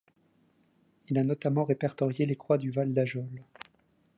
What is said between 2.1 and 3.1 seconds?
les croix du Val